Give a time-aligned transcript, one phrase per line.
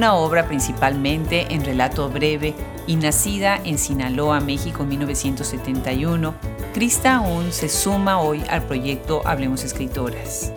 [0.00, 2.54] una obra principalmente en relato breve
[2.86, 6.34] y nacida en Sinaloa, México en 1971,
[6.72, 10.54] Krista aún se suma hoy al proyecto Hablemos Escritoras.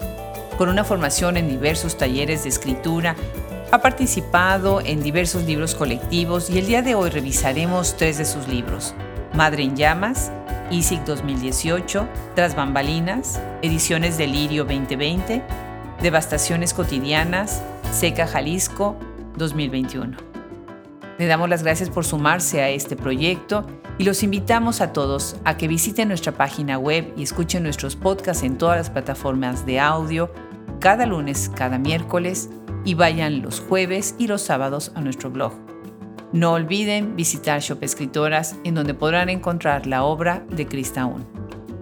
[0.57, 3.17] Con una formación en diversos talleres de escritura,
[3.69, 8.47] ha participado en diversos libros colectivos y el día de hoy revisaremos tres de sus
[8.47, 8.93] libros,
[9.33, 10.31] Madre en Llamas,
[10.71, 15.43] ISIC 2018, Tras Bambalinas, Ediciones Delirio 2020,
[16.01, 18.95] Devastaciones Cotidianas, Seca Jalisco
[19.37, 20.17] 2021.
[21.17, 23.65] Le damos las gracias por sumarse a este proyecto
[23.97, 28.43] y los invitamos a todos a que visiten nuestra página web y escuchen nuestros podcasts
[28.43, 30.31] en todas las plataformas de audio
[30.79, 32.49] cada lunes, cada miércoles
[32.83, 35.53] y vayan los jueves y los sábados a nuestro blog.
[36.33, 41.25] No olviden visitar Shop Escritoras en donde podrán encontrar la obra de Krista Un.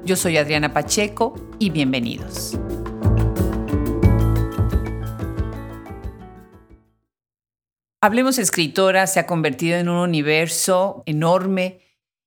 [0.05, 2.59] Yo soy Adriana Pacheco y bienvenidos.
[8.03, 11.81] Hablemos Escritora se ha convertido en un universo enorme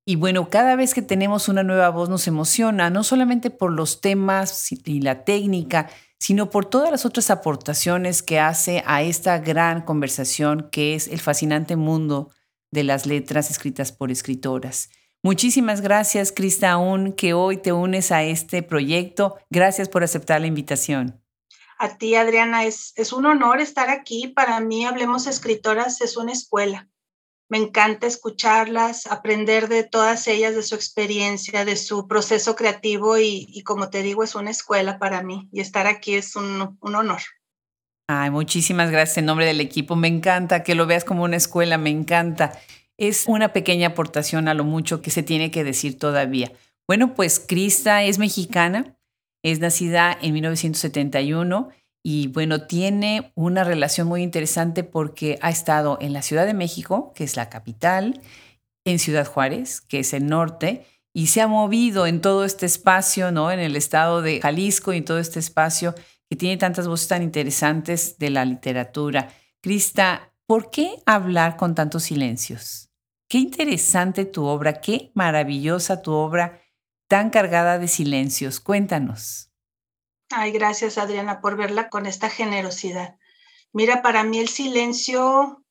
[0.06, 4.00] y bueno, cada vez que tenemos una nueva voz nos emociona, no solamente por los
[4.00, 9.83] temas y la técnica, sino por todas las otras aportaciones que hace a esta gran
[9.83, 12.30] conversación que es el fascinante mundo
[12.70, 14.91] de las letras escritas por escritoras.
[15.25, 19.39] Muchísimas gracias, Krista Aún, que hoy te unes a este proyecto.
[19.50, 21.23] Gracias por aceptar la invitación.
[21.78, 24.28] A ti, Adriana, es, es un honor estar aquí.
[24.28, 26.89] Para mí, Hablemos Escritoras es una escuela.
[27.48, 33.62] Me encanta escucharlas, aprender de todas ellas, de su experiencia, de su proceso creativo y,
[33.64, 37.20] como te digo, es una escuela para mí y estar aquí es un, un honor.
[38.08, 39.95] Ay, muchísimas gracias en nombre del equipo.
[39.95, 42.58] Me encanta que lo veas como una escuela, me encanta.
[42.97, 46.52] Es una pequeña aportación a lo mucho que se tiene que decir todavía.
[46.86, 48.96] Bueno, pues Krista es mexicana,
[49.44, 51.68] es nacida en 1971
[52.02, 57.12] y bueno, tiene una relación muy interesante porque ha estado en la Ciudad de México,
[57.14, 58.20] que es la capital,
[58.84, 63.32] en Ciudad Juárez, que es el norte, y se ha movido en todo este espacio,
[63.32, 63.50] ¿no?
[63.50, 65.94] En el estado de Jalisco y en todo este espacio
[66.28, 69.28] que tiene tantas voces tan interesantes de la literatura.
[69.61, 72.90] Krista, ¿por qué hablar con tantos silencios?
[73.28, 76.64] Qué interesante tu obra, qué maravillosa tu obra
[77.09, 78.61] tan cargada de silencios.
[78.61, 79.51] Cuéntanos.
[80.31, 83.17] Ay, gracias Adriana por verla con esta generosidad.
[83.73, 85.65] Mira, para mí el silencio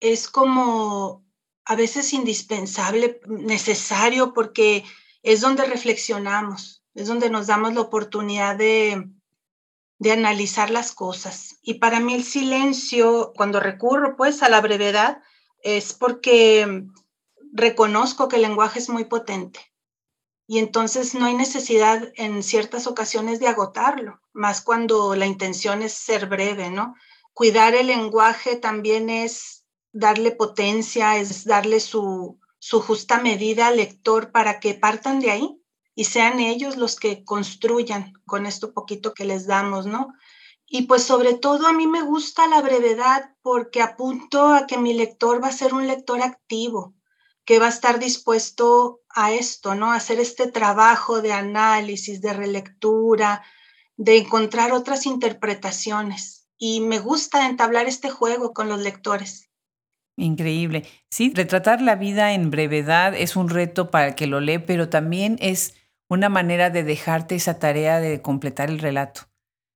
[0.00, 1.24] es como
[1.64, 4.84] a veces indispensable, necesario, porque
[5.22, 9.08] es donde reflexionamos, es donde nos damos la oportunidad de,
[9.98, 11.58] de analizar las cosas.
[11.62, 15.22] Y para mí el silencio, cuando recurro pues a la brevedad,
[15.62, 16.84] es porque
[17.52, 19.69] reconozco que el lenguaje es muy potente
[20.50, 25.92] y entonces no hay necesidad en ciertas ocasiones de agotarlo, más cuando la intención es
[25.92, 26.96] ser breve, ¿no?
[27.32, 34.32] Cuidar el lenguaje también es darle potencia, es darle su, su justa medida al lector
[34.32, 35.62] para que partan de ahí
[35.94, 40.08] y sean ellos los que construyan con esto poquito que les damos, ¿no?
[40.66, 44.94] Y pues sobre todo a mí me gusta la brevedad porque apunto a que mi
[44.94, 46.96] lector va a ser un lector activo,
[47.44, 49.92] que va a estar dispuesto a esto, ¿no?
[49.92, 53.42] A hacer este trabajo de análisis, de relectura,
[53.96, 56.48] de encontrar otras interpretaciones.
[56.58, 59.50] Y me gusta entablar este juego con los lectores.
[60.16, 60.86] Increíble.
[61.10, 64.88] Sí, retratar la vida en brevedad es un reto para el que lo lee, pero
[64.90, 65.74] también es
[66.08, 69.30] una manera de dejarte esa tarea de completar el relato.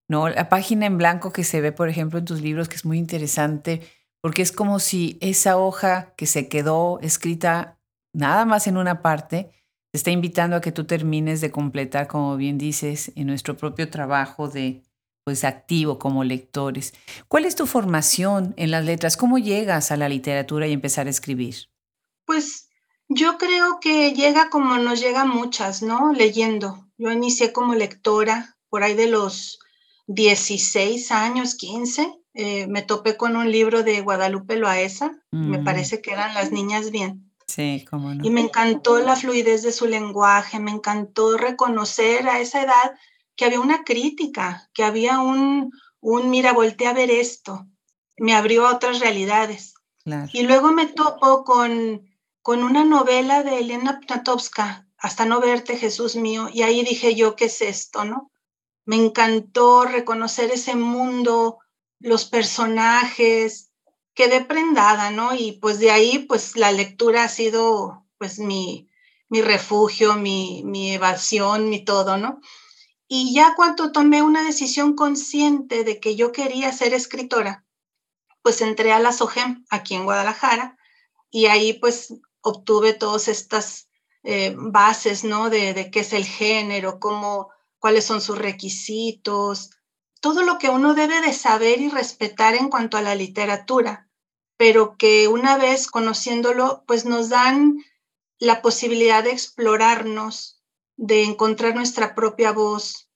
[0.08, 0.28] ¿no?
[0.28, 2.98] La página en blanco que se ve, por ejemplo, en tus libros, que es muy
[2.98, 3.80] interesante,
[4.24, 7.78] porque es como si esa hoja que se quedó escrita
[8.14, 9.50] nada más en una parte,
[9.92, 13.90] te está invitando a que tú termines de completar, como bien dices, en nuestro propio
[13.90, 14.82] trabajo de
[15.24, 16.94] pues activo como lectores.
[17.28, 19.18] ¿Cuál es tu formación en las letras?
[19.18, 21.68] ¿Cómo llegas a la literatura y empezar a escribir?
[22.24, 22.70] Pues
[23.10, 26.14] yo creo que llega como nos llega muchas, ¿no?
[26.14, 26.88] Leyendo.
[26.96, 29.58] Yo inicié como lectora por ahí de los
[30.06, 35.64] 16 años, 15, eh, me topé con un libro de Guadalupe Loaesa, me mm.
[35.64, 37.32] parece que eran Las Niñas Bien.
[37.46, 38.24] Sí, cómo no.
[38.24, 42.94] Y me encantó la fluidez de su lenguaje, me encantó reconocer a esa edad
[43.36, 45.70] que había una crítica, que había un,
[46.00, 47.66] un mira, volteé a ver esto,
[48.16, 49.74] me abrió a otras realidades.
[50.32, 52.02] Y luego me topo con,
[52.42, 57.36] con una novela de Elena Pnatowska, Hasta no verte, Jesús mío, y ahí dije yo,
[57.36, 58.30] ¿qué es esto, no?
[58.84, 61.58] Me encantó reconocer ese mundo
[62.04, 63.70] los personajes,
[64.12, 65.34] quedé prendada, ¿no?
[65.34, 68.90] Y pues de ahí, pues la lectura ha sido pues mi,
[69.30, 72.40] mi refugio, mi, mi evasión, mi todo, ¿no?
[73.08, 77.64] Y ya cuando tomé una decisión consciente de que yo quería ser escritora,
[78.42, 80.76] pues entré a la SOGEM aquí en Guadalajara
[81.30, 82.12] y ahí pues
[82.42, 83.88] obtuve todas estas
[84.24, 85.48] eh, bases, ¿no?
[85.48, 87.48] De, de, qué es el género, cómo,
[87.78, 89.70] cuáles son sus requisitos,
[90.24, 94.08] todo lo que uno debe de saber y respetar en cuanto a la literatura,
[94.56, 97.76] pero que una vez conociéndolo, pues nos dan
[98.38, 100.62] la posibilidad de explorarnos,
[100.96, 103.10] de encontrar nuestra propia voz,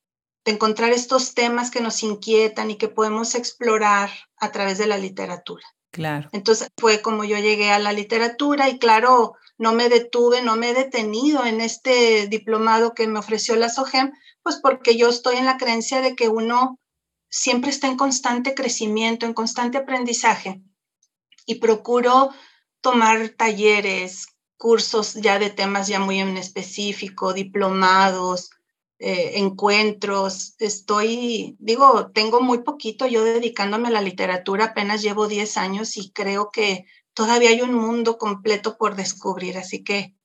[0.45, 4.99] de encontrar estos temas que nos inquietan y que podemos explorar a través de la
[4.99, 5.65] literatura.
[5.91, 6.29] Claro.
[6.31, 10.69] Entonces fue como yo llegué a la literatura y claro, no me detuve, no me
[10.69, 14.11] he detenido en este diplomado que me ofreció la SOGEM,
[14.43, 16.77] pues porque yo estoy en la creencia de que uno
[17.29, 20.61] siempre está en constante crecimiento, en constante aprendizaje
[21.45, 22.31] y procuro
[22.81, 24.27] tomar talleres,
[24.57, 28.51] cursos ya de temas ya muy en específico, diplomados,
[28.99, 30.55] eh, encuentros.
[30.59, 36.11] Estoy, digo, tengo muy poquito yo dedicándome a la literatura, apenas llevo 10 años y
[36.11, 40.15] creo que todavía hay un mundo completo por descubrir, así que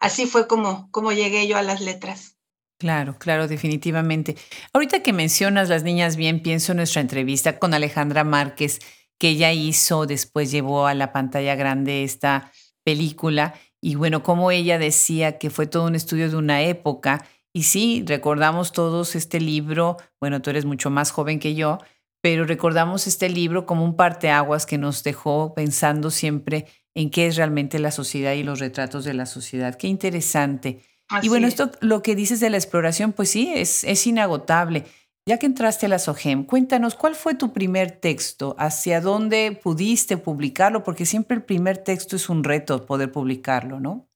[0.00, 2.37] así fue como, como llegué yo a las letras.
[2.78, 4.36] Claro, claro, definitivamente.
[4.72, 8.78] Ahorita que mencionas las niñas bien, pienso en nuestra entrevista con Alejandra Márquez,
[9.18, 12.52] que ella hizo, después llevó a la pantalla grande esta
[12.84, 17.24] película y bueno, como ella decía que fue todo un estudio de una época.
[17.52, 21.78] Y sí, recordamos todos este libro, bueno, tú eres mucho más joven que yo,
[22.20, 27.36] pero recordamos este libro como un parteaguas que nos dejó pensando siempre en qué es
[27.36, 29.74] realmente la sociedad y los retratos de la sociedad.
[29.74, 30.80] Qué interesante.
[31.22, 34.84] Y bueno, esto lo que dices de la exploración, pues sí, es, es inagotable.
[35.26, 38.56] Ya que entraste a la SOGEM, cuéntanos, ¿cuál fue tu primer texto?
[38.58, 40.82] ¿Hacia dónde pudiste publicarlo?
[40.82, 44.08] Porque siempre el primer texto es un reto poder publicarlo, ¿no?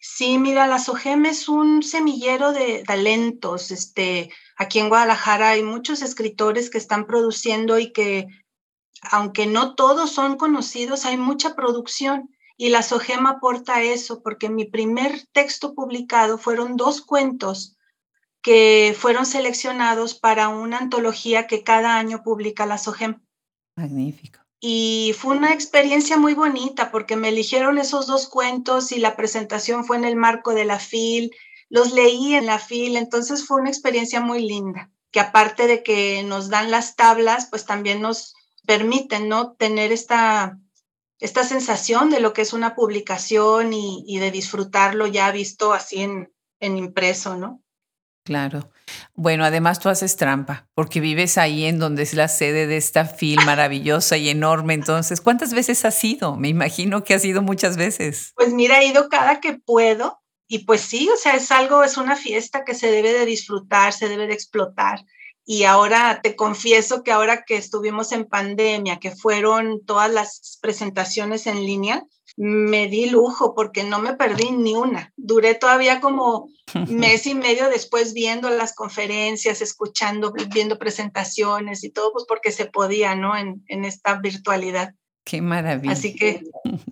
[0.00, 3.70] Sí, mira, la SOGEM es un semillero de talentos.
[3.70, 8.26] Este, aquí en Guadalajara hay muchos escritores que están produciendo y que,
[9.00, 12.30] aunque no todos son conocidos, hay mucha producción.
[12.62, 17.76] Y la SOGEM aporta eso, porque mi primer texto publicado fueron dos cuentos
[18.40, 23.20] que fueron seleccionados para una antología que cada año publica la SOGEM.
[23.74, 24.38] Magnífico.
[24.60, 29.84] Y fue una experiencia muy bonita porque me eligieron esos dos cuentos y la presentación
[29.84, 31.32] fue en el marco de la FIL,
[31.68, 36.22] los leí en la FIL, entonces fue una experiencia muy linda, que aparte de que
[36.22, 39.54] nos dan las tablas, pues también nos permiten, ¿no?
[39.54, 40.60] Tener esta,
[41.22, 46.02] esta sensación de lo que es una publicación y, y de disfrutarlo ya visto así
[46.02, 47.62] en, en impreso, ¿no?
[48.24, 48.70] Claro.
[49.14, 53.04] Bueno, además tú haces trampa, porque vives ahí en donde es la sede de esta
[53.04, 54.74] film maravillosa y enorme.
[54.74, 56.36] Entonces, ¿cuántas veces has ido?
[56.36, 58.32] Me imagino que has ido muchas veces.
[58.34, 61.96] Pues mira, he ido cada que puedo y pues sí, o sea, es algo, es
[61.96, 65.04] una fiesta que se debe de disfrutar, se debe de explotar.
[65.44, 71.46] Y ahora te confieso que ahora que estuvimos en pandemia, que fueron todas las presentaciones
[71.46, 72.04] en línea,
[72.36, 75.12] me di lujo porque no me perdí ni una.
[75.16, 76.48] Duré todavía como
[76.88, 82.66] mes y medio después viendo las conferencias, escuchando, viendo presentaciones y todo, pues porque se
[82.66, 83.36] podía, ¿no?
[83.36, 84.94] En, en esta virtualidad.
[85.24, 85.92] Qué maravilla.
[85.92, 86.42] Así que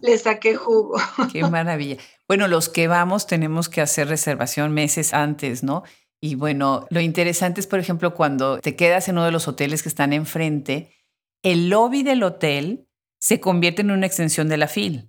[0.02, 1.00] le saqué jugo.
[1.32, 1.96] Qué maravilla.
[2.28, 5.82] Bueno, los que vamos tenemos que hacer reservación meses antes, ¿no?
[6.20, 9.82] Y bueno, lo interesante es, por ejemplo, cuando te quedas en uno de los hoteles
[9.82, 10.92] que están enfrente,
[11.42, 12.86] el lobby del hotel
[13.18, 15.04] se convierte en una extensión de la fila.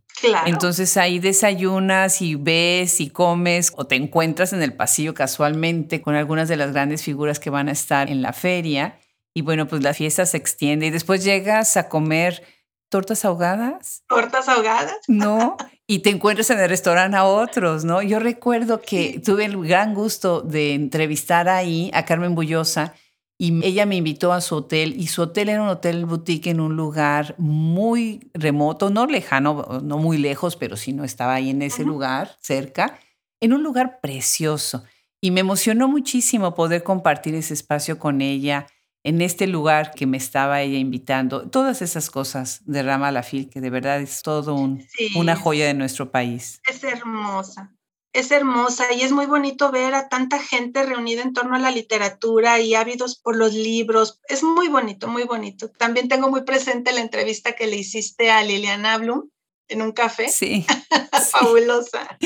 [0.45, 6.15] Entonces ahí desayunas y ves y comes o te encuentras en el pasillo casualmente con
[6.15, 8.99] algunas de las grandes figuras que van a estar en la feria.
[9.33, 12.43] Y bueno, pues la fiesta se extiende y después llegas a comer
[12.89, 14.03] tortas ahogadas.
[14.07, 14.97] Tortas ahogadas.
[15.07, 15.57] No,
[15.91, 18.01] y te encuentras en el restaurante a otros, ¿no?
[18.01, 22.93] Yo recuerdo que tuve el gran gusto de entrevistar ahí a Carmen Bullosa
[23.37, 26.61] y ella me invitó a su hotel y su hotel era un hotel boutique en
[26.61, 31.61] un lugar muy remoto, no lejano, no muy lejos, pero sí no estaba ahí en
[31.61, 32.97] ese lugar, cerca,
[33.41, 34.85] en un lugar precioso.
[35.19, 38.65] Y me emocionó muchísimo poder compartir ese espacio con ella
[39.03, 41.49] en este lugar que me estaba ella invitando.
[41.49, 45.73] Todas esas cosas de Rama Lafil, que de verdad es todo un, una joya de
[45.73, 46.61] nuestro país.
[46.69, 47.73] Es hermosa
[48.13, 51.71] es hermosa y es muy bonito ver a tanta gente reunida en torno a la
[51.71, 54.19] literatura y ávidos por los libros.
[54.27, 55.69] Es muy bonito, muy bonito.
[55.69, 59.29] También tengo muy presente la entrevista que le hiciste a Liliana Blum
[59.69, 60.29] en un café.
[60.29, 60.65] Sí.
[61.31, 62.17] Fabulosa.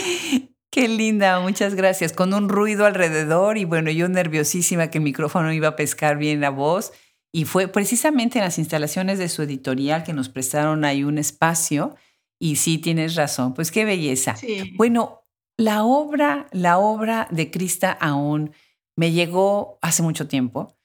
[0.76, 2.12] Qué linda, muchas gracias.
[2.12, 6.42] Con un ruido alrededor y bueno, yo nerviosísima que el micrófono iba a pescar bien
[6.42, 6.92] la voz.
[7.32, 11.96] Y fue precisamente en las instalaciones de su editorial que nos prestaron ahí un espacio.
[12.42, 14.36] Y sí, tienes razón, pues qué belleza.
[14.36, 14.74] Sí.
[14.76, 15.22] Bueno,
[15.56, 18.52] la obra, la obra de Krista aún
[18.98, 20.76] me llegó hace mucho tiempo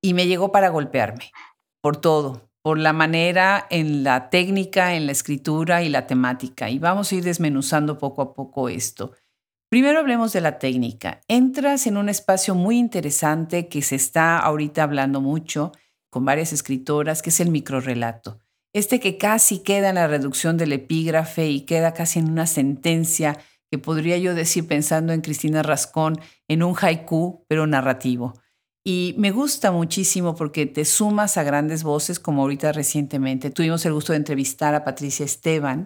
[0.00, 1.32] y me llegó para golpearme
[1.82, 6.70] por todo, por la manera en la técnica, en la escritura y la temática.
[6.70, 9.10] Y vamos a ir desmenuzando poco a poco esto.
[9.70, 11.20] Primero hablemos de la técnica.
[11.28, 15.70] Entras en un espacio muy interesante que se está ahorita hablando mucho
[16.10, 18.40] con varias escritoras, que es el microrelato.
[18.74, 23.38] Este que casi queda en la reducción del epígrafe y queda casi en una sentencia
[23.70, 28.34] que podría yo decir pensando en Cristina Rascón, en un haiku, pero narrativo.
[28.84, 33.92] Y me gusta muchísimo porque te sumas a grandes voces, como ahorita recientemente tuvimos el
[33.92, 35.84] gusto de entrevistar a Patricia Esteban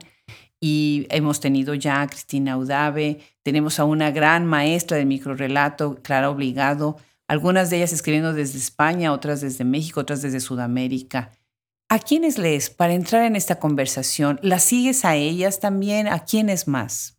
[0.66, 6.30] y hemos tenido ya a Cristina Udave, tenemos a una gran maestra de microrelato, Clara
[6.30, 6.96] Obligado,
[7.28, 11.32] algunas de ellas escribiendo desde España, otras desde México, otras desde Sudamérica.
[11.90, 14.40] ¿A quiénes lees para entrar en esta conversación?
[14.40, 16.08] ¿Las sigues a ellas también?
[16.08, 17.18] ¿A quiénes más?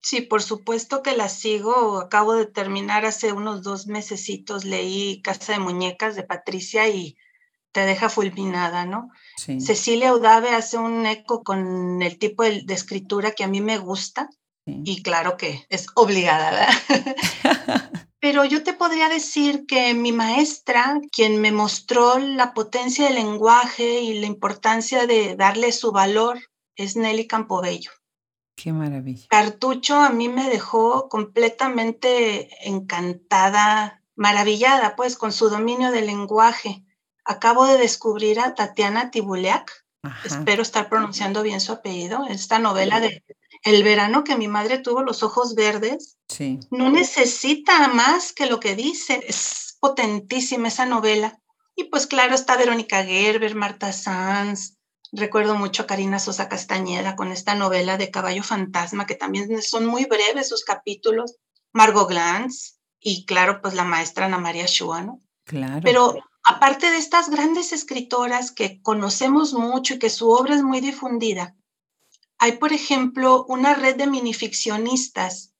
[0.00, 1.98] Sí, por supuesto que la sigo.
[1.98, 7.16] Acabo de terminar hace unos dos mesecitos, leí Casa de Muñecas de Patricia y
[7.74, 9.10] te deja fulminada, ¿no?
[9.36, 14.30] Cecilia Udave hace un eco con el tipo de, escritura que a mí me gusta
[14.64, 17.16] y claro que es obligada, ¿verdad?
[18.20, 24.00] Pero yo te podría decir que mi maestra, quien me mostró la potencia del lenguaje
[24.00, 26.38] y la importancia de darle su valor,
[26.76, 27.90] es Nelly Campobello.
[28.56, 29.26] Qué maravilla.
[29.28, 36.83] Cartucho a mí me dejó completamente encantada, maravillada, pues, con su dominio del lenguaje.
[37.24, 39.70] Acabo de descubrir a Tatiana Tibuleak,
[40.24, 43.24] espero estar pronunciando bien su apellido, esta novela de
[43.62, 46.18] El verano que mi madre tuvo los ojos verdes.
[46.28, 46.60] Sí.
[46.70, 51.38] No necesita más que lo que dice, es potentísima esa novela.
[51.74, 54.76] Y pues claro, está Verónica Gerber, Marta Sanz,
[55.16, 59.86] Recuerdo mucho a Karina Sosa Castañeda con esta novela de Caballo Fantasma, que también son
[59.86, 61.36] muy breves sus capítulos.
[61.72, 65.20] Margot Glantz y, claro, pues la maestra Ana María Shua, ¿no?
[65.44, 65.82] Claro.
[65.84, 66.14] Pero
[66.44, 71.56] aparte de estas grandes escritoras que conocemos mucho y que su obra es muy difundida,
[72.38, 75.54] hay, por ejemplo, una red de minificcionistas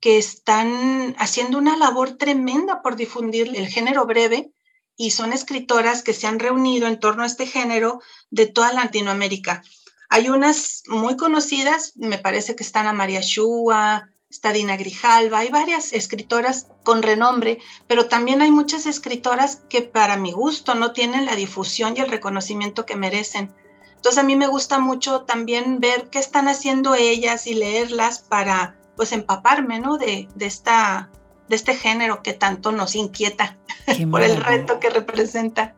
[0.00, 4.52] que están haciendo una labor tremenda por difundir el género breve
[4.96, 8.00] y son escritoras que se han reunido en torno a este género
[8.30, 9.62] de toda Latinoamérica.
[10.08, 15.48] Hay unas muy conocidas, me parece que están a María Shua, está Dina Grijalva, hay
[15.48, 21.24] varias escritoras con renombre, pero también hay muchas escritoras que para mi gusto no tienen
[21.24, 23.50] la difusión y el reconocimiento que merecen.
[23.96, 28.76] Entonces a mí me gusta mucho también ver qué están haciendo ellas y leerlas para
[28.94, 29.96] pues empaparme, ¿no?
[29.96, 31.10] De, de esta
[31.48, 33.56] de este género que tanto nos inquieta
[34.10, 35.74] por el reto que representa.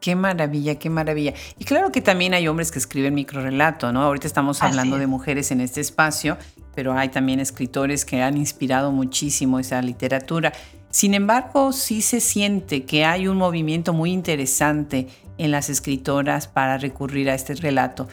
[0.00, 1.32] Qué maravilla, qué maravilla.
[1.58, 4.02] Y claro que también hay hombres que escriben microrelato, ¿no?
[4.02, 6.38] Ahorita estamos hablando de mujeres en este espacio,
[6.74, 10.52] pero hay también escritores que han inspirado muchísimo esa literatura.
[10.90, 16.78] Sin embargo, sí se siente que hay un movimiento muy interesante en las escritoras para
[16.78, 18.08] recurrir a este relato.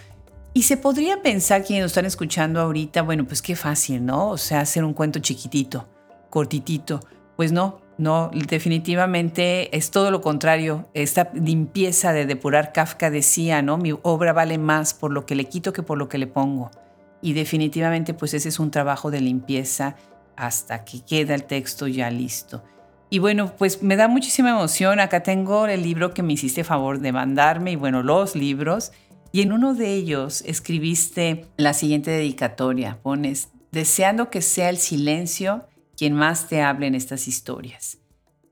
[0.54, 4.30] Y se podría pensar quienes nos están escuchando ahorita, bueno, pues qué fácil, ¿no?
[4.30, 5.88] O sea, hacer un cuento chiquitito
[6.30, 7.00] cortitito.
[7.36, 10.89] Pues no, no, definitivamente es todo lo contrario.
[10.94, 13.78] Esta limpieza de depurar Kafka decía, ¿no?
[13.78, 16.72] Mi obra vale más por lo que le quito que por lo que le pongo.
[17.21, 19.95] Y definitivamente pues ese es un trabajo de limpieza
[20.35, 22.63] hasta que queda el texto ya listo.
[23.09, 24.99] Y bueno, pues me da muchísima emoción.
[24.99, 28.91] Acá tengo el libro que me hiciste favor de mandarme y bueno, los libros.
[29.31, 32.99] Y en uno de ellos escribiste la siguiente dedicatoria.
[33.01, 37.97] Pones, deseando que sea el silencio quien más te hable en estas historias.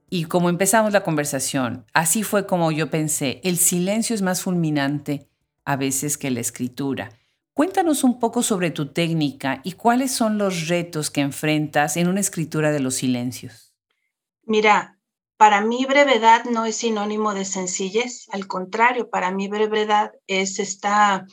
[0.09, 5.27] Y como empezamos la conversación, así fue como yo pensé, el silencio es más fulminante
[5.65, 7.09] a veces que la escritura.
[7.57, 12.19] Cuéntanos un poco sobre tu técnica y cuáles son los retos que enfrentas en una
[12.19, 13.73] escritura de los silencios.
[14.43, 14.99] Mira,
[15.37, 21.25] para mí brevedad no es sinónimo de sencillez, al contrario, para mí brevedad es esta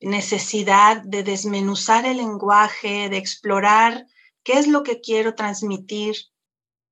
[0.00, 4.06] necesidad de desmenuzar el lenguaje, de explorar
[4.44, 6.16] qué es lo que quiero transmitir.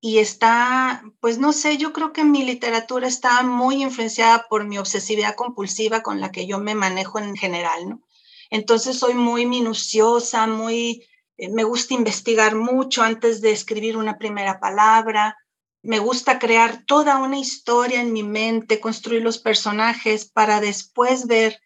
[0.03, 4.77] Y está, pues no sé, yo creo que mi literatura está muy influenciada por mi
[4.77, 8.06] obsesividad compulsiva con la que yo me manejo en general, ¿no?
[8.51, 14.61] Entonces soy muy minuciosa, muy, eh, me gusta investigar mucho antes de escribir una primera
[14.61, 15.37] palabra,
[15.83, 21.61] me gusta crear toda una historia en mi mente, construir los personajes para después ver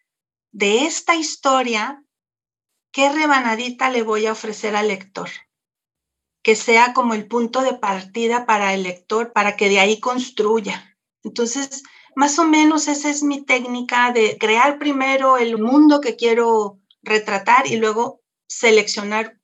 [0.53, 2.05] de esta historia
[2.93, 5.31] qué rebanadita le voy a ofrecer al lector
[6.43, 10.97] que sea como el punto de partida para el lector, para que de ahí construya.
[11.23, 11.83] Entonces,
[12.17, 17.67] más o menos esa es mi técnica de crear primero el mundo que quiero retratar
[17.67, 19.39] y luego seleccionar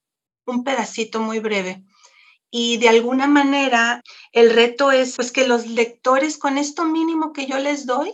[0.46, 1.84] un pedacito muy breve.
[2.50, 7.46] Y de alguna manera el reto es pues que los lectores con esto mínimo que
[7.46, 8.12] yo les doy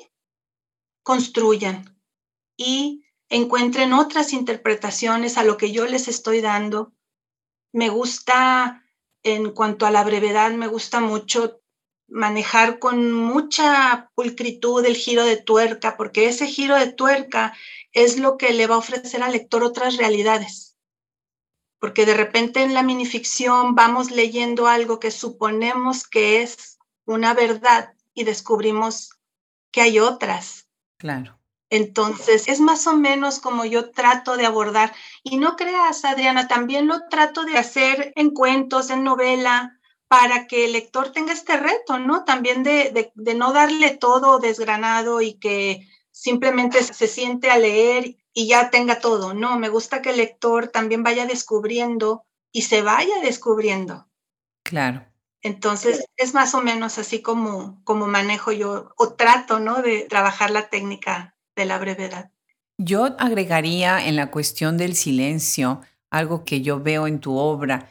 [1.02, 1.92] construyan,
[2.56, 6.92] y encuentren otras interpretaciones a lo que yo les estoy dando.
[7.72, 8.84] Me gusta,
[9.22, 11.61] en cuanto a la brevedad, me gusta mucho
[12.12, 17.54] manejar con mucha pulcritud el giro de tuerca, porque ese giro de tuerca
[17.92, 20.76] es lo que le va a ofrecer al lector otras realidades.
[21.78, 27.94] Porque de repente en la minificción vamos leyendo algo que suponemos que es una verdad
[28.14, 29.10] y descubrimos
[29.72, 30.68] que hay otras.
[30.98, 31.38] Claro.
[31.70, 34.92] Entonces, es más o menos como yo trato de abordar.
[35.22, 39.80] Y no creas, Adriana, también lo trato de hacer en cuentos, en novela,
[40.12, 42.24] para que el lector tenga este reto, ¿no?
[42.24, 48.68] También de, no darle todo desgranado y que simplemente se siente a leer y ya
[48.68, 49.32] tenga todo.
[49.32, 54.06] No, me gusta que el lector también vaya descubriendo y se vaya descubriendo.
[54.62, 55.06] Claro.
[55.40, 59.80] Entonces, es más o menos así como, como manejo yo o trato, ¿no?
[59.80, 62.30] De trabajar la técnica de la brevedad.
[62.76, 67.88] Yo agregaría en la cuestión del silencio algo que yo veo en tu obra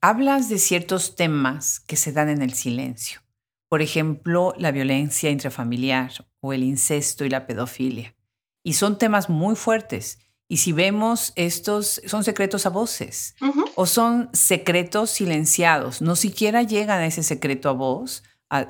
[0.00, 3.20] hablas de ciertos temas que se dan en el silencio.
[3.68, 8.14] Por ejemplo, la violencia intrafamiliar o el incesto y la pedofilia.
[8.62, 10.18] Y son temas muy fuertes.
[10.48, 13.34] Y si vemos estos, son secretos a voces
[13.74, 16.00] o son secretos silenciados.
[16.00, 18.22] No siquiera llegan a ese secreto a voz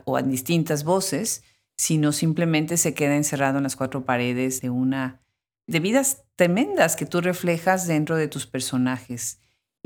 [0.05, 1.45] o a distintas voces,
[1.77, 5.21] sino simplemente se queda encerrado en las cuatro paredes de una
[5.69, 9.39] de vidas tremendas que tú reflejas dentro de tus personajes.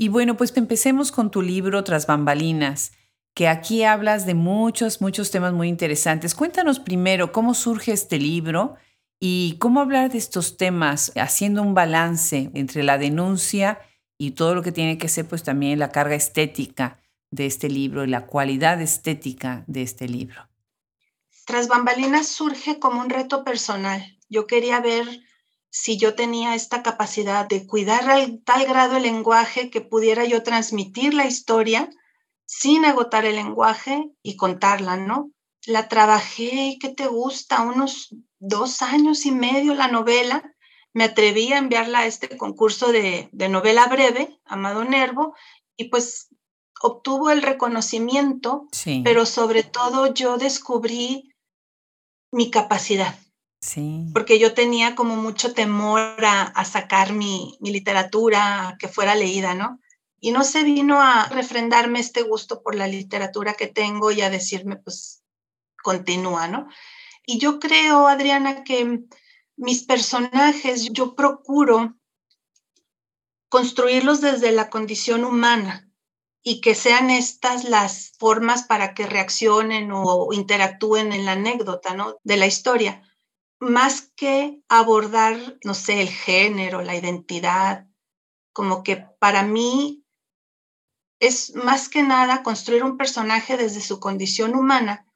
[0.03, 2.91] Y bueno, pues empecemos con tu libro Tras bambalinas,
[3.33, 6.35] que aquí hablas de muchos, muchos temas muy interesantes.
[6.35, 8.75] Cuéntanos primero cómo surge este libro
[9.17, 13.79] y cómo hablar de estos temas, haciendo un balance entre la denuncia
[14.17, 16.99] y todo lo que tiene que ser pues también la carga estética
[17.31, 20.49] de este libro y la cualidad estética de este libro.
[21.45, 24.17] Tras bambalinas surge como un reto personal.
[24.27, 25.07] Yo quería ver
[25.75, 30.43] si yo tenía esta capacidad de cuidar al tal grado el lenguaje que pudiera yo
[30.43, 31.89] transmitir la historia
[32.45, 35.31] sin agotar el lenguaje y contarla, ¿no?
[35.65, 37.63] La trabajé, ¿qué te gusta?
[37.63, 40.53] Unos dos años y medio la novela.
[40.93, 45.33] Me atreví a enviarla a este concurso de, de novela breve, Amado Nervo,
[45.75, 46.27] y pues
[46.83, 48.67] obtuvo el reconocimiento,
[49.03, 51.33] pero sobre todo yo descubrí
[52.31, 53.15] mi capacidad
[54.13, 59.79] porque yo tenía como mucho temor a, sacar mi, literatura, que fuera leída, ¿no?
[60.19, 64.29] Y no se vino a refrendarme este gusto por la literatura que tengo y a
[64.29, 65.23] decirme, pues,
[65.81, 66.67] continúa, ¿no?
[67.25, 69.01] Y yo creo, Adriana, que
[69.55, 71.95] mis personajes, yo procuro
[73.49, 75.89] construirlos desde la condición humana
[76.41, 82.17] y que sean estas las formas para que reaccionen o interactúen en la anécdota, ¿no?
[82.23, 83.01] De la historia
[83.63, 87.87] más que abordar, no sé, el género, la identidad,
[88.51, 90.05] como que para mí
[91.19, 95.07] es más que nada construir un personaje desde su condición humana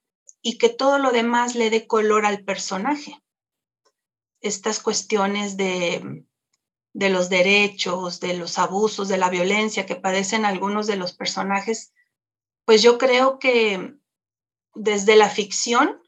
[0.41, 3.21] y que todo lo demás le dé color al personaje.
[4.39, 6.25] Estas cuestiones de,
[6.93, 11.93] de los derechos, de los abusos, de la violencia que padecen algunos de los personajes,
[12.65, 13.95] pues yo creo que
[14.73, 16.01] desde la ficción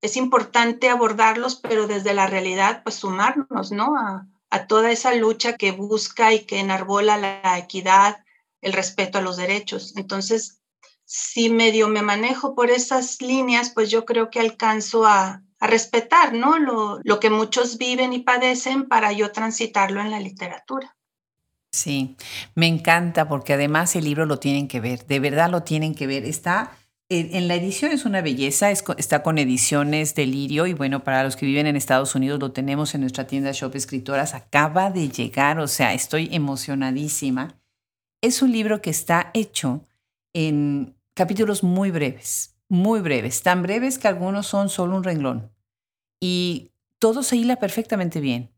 [0.00, 3.94] es importante abordarlos, pero desde la realidad, pues sumarnos, ¿no?
[3.96, 4.26] A,
[4.66, 8.24] toda esa lucha que busca y que enarbola la equidad,
[8.62, 9.94] el respeto a los derechos.
[9.96, 10.60] Entonces,
[11.04, 16.56] si medio me manejo por esas líneas, pues yo creo que alcanzo a, respetar, ¿no?
[16.56, 20.96] Lo, lo que muchos viven y padecen para yo transitarlo en la literatura.
[21.72, 22.16] Sí,
[22.54, 26.06] me encanta porque además el libro lo tienen que ver, de verdad lo tienen que
[26.06, 26.24] ver.
[26.24, 26.78] Está
[27.10, 31.46] en la edición es una belleza, está con ediciones Delirio y bueno, para los que
[31.46, 35.68] viven en Estados Unidos lo tenemos en nuestra tienda Shop Escritoras, acaba de llegar, o
[35.68, 37.58] sea, estoy emocionadísima.
[38.20, 39.86] Es un libro que está hecho
[40.34, 45.50] en capítulos muy breves, muy breves, tan breves que algunos son solo un renglón
[46.20, 48.50] y todo se hila perfectamente bien.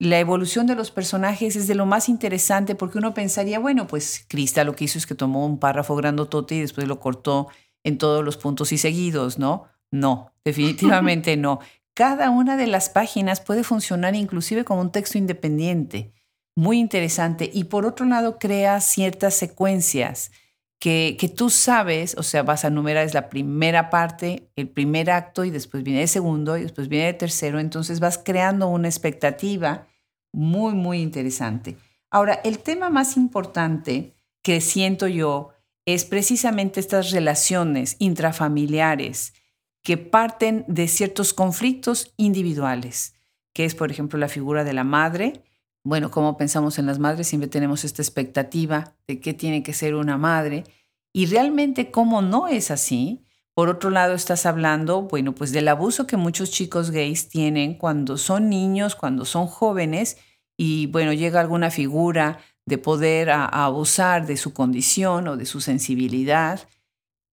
[0.00, 4.26] La evolución de los personajes es de lo más interesante porque uno pensaría, bueno, pues
[4.28, 7.48] Crista lo que hizo es que tomó un párrafo grandotote y después lo cortó
[7.84, 9.66] en todos los puntos y seguidos, ¿no?
[9.90, 11.60] No, definitivamente no.
[11.94, 16.12] Cada una de las páginas puede funcionar inclusive como un texto independiente,
[16.56, 17.48] muy interesante.
[17.52, 20.32] Y por otro lado, crea ciertas secuencias
[20.80, 25.10] que, que tú sabes, o sea, vas a numerar, es la primera parte, el primer
[25.10, 27.60] acto y después viene el segundo y después viene el tercero.
[27.60, 29.86] Entonces vas creando una expectativa
[30.32, 31.76] muy, muy interesante.
[32.10, 35.53] Ahora, el tema más importante que siento yo
[35.86, 39.34] es precisamente estas relaciones intrafamiliares
[39.82, 43.14] que parten de ciertos conflictos individuales,
[43.52, 45.44] qué es, por ejemplo, la figura de la madre.
[45.84, 49.94] Bueno, como pensamos en las madres, siempre tenemos esta expectativa de qué tiene que ser
[49.94, 50.64] una madre
[51.12, 53.26] y realmente cómo no es así.
[53.52, 58.16] Por otro lado, estás hablando, bueno, pues del abuso que muchos chicos gays tienen cuando
[58.16, 60.16] son niños, cuando son jóvenes
[60.56, 66.68] y bueno, llega alguna figura de poder abusar de su condición o de su sensibilidad.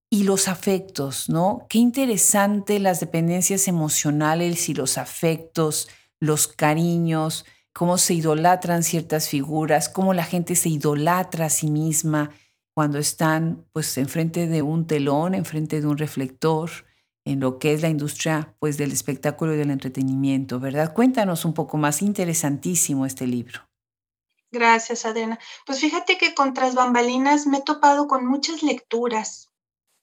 [0.10, 1.65] Y los afectos, ¿no?
[1.70, 5.88] Qué interesante las dependencias emocionales y los afectos,
[6.20, 12.32] los cariños, cómo se idolatran ciertas figuras, cómo la gente se idolatra a sí misma
[12.74, 16.70] cuando están pues enfrente de un telón, enfrente de un reflector,
[17.26, 20.94] en lo que es la industria pues del espectáculo y del entretenimiento, ¿verdad?
[20.94, 23.71] Cuéntanos un poco más, interesantísimo este libro.
[24.52, 25.40] Gracias, Adriana.
[25.66, 29.50] Pues fíjate que con Tras Bambalinas me he topado con muchas lecturas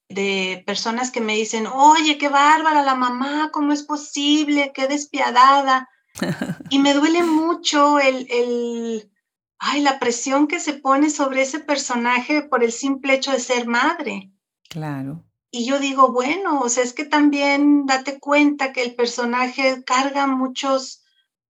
[0.08, 4.72] de personas que me dicen, oye, qué bárbara la mamá, ¿cómo es posible?
[4.74, 5.88] Qué despiadada.
[6.70, 9.12] y me duele mucho el, el,
[9.58, 13.66] ay, la presión que se pone sobre ese personaje por el simple hecho de ser
[13.66, 14.32] madre.
[14.68, 15.24] Claro.
[15.50, 20.26] Y yo digo, bueno, o sea, es que también date cuenta que el personaje carga
[20.26, 21.02] muchos,